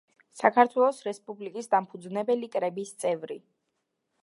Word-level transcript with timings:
საქართველოს 0.37 1.01
რესპუბლიკის 1.07 1.69
დამფუძნებელი 1.75 2.51
კრების 2.57 2.97
წევრი. 3.05 3.41